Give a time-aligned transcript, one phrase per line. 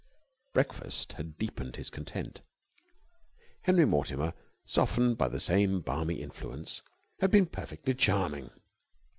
[0.55, 2.41] Breakfast had deepened his content.
[3.61, 4.33] Henry Mortimer,
[4.65, 6.81] softened by the same balmy influence,
[7.19, 8.49] had been perfectly charming.